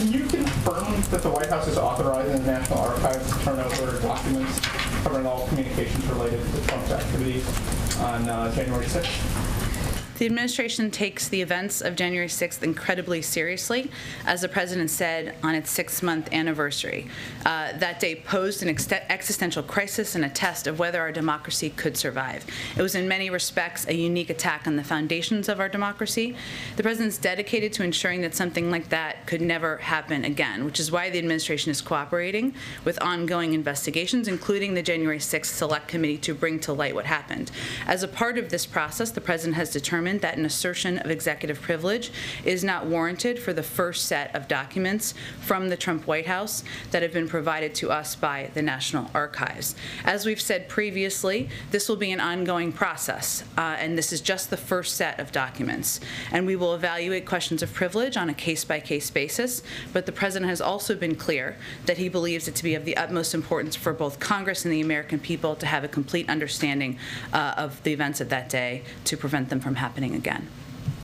[0.00, 4.00] can you confirm that the White House is authorizing the National Archives to turn over
[4.00, 4.58] documents
[5.02, 7.42] covering all communications related to Trump's activity
[7.98, 9.69] on uh, January 6th?
[10.20, 13.90] The administration takes the events of January 6th incredibly seriously,
[14.26, 17.06] as the president said on its six month anniversary.
[17.46, 21.70] Uh, that day posed an ex- existential crisis and a test of whether our democracy
[21.70, 22.44] could survive.
[22.76, 26.36] It was, in many respects, a unique attack on the foundations of our democracy.
[26.76, 30.92] The president's dedicated to ensuring that something like that could never happen again, which is
[30.92, 32.52] why the administration is cooperating
[32.84, 37.50] with ongoing investigations, including the January 6th Select Committee, to bring to light what happened.
[37.86, 41.60] As a part of this process, the president has determined that an assertion of executive
[41.60, 42.10] privilege
[42.44, 47.02] is not warranted for the first set of documents from the Trump White House that
[47.02, 49.74] have been provided to us by the National Archives.
[50.04, 54.50] As we've said previously, this will be an ongoing process, uh, and this is just
[54.50, 56.00] the first set of documents.
[56.32, 60.12] And we will evaluate questions of privilege on a case by case basis, but the
[60.12, 63.76] President has also been clear that he believes it to be of the utmost importance
[63.76, 66.98] for both Congress and the American people to have a complete understanding
[67.32, 70.48] uh, of the events of that day to prevent them from happening again.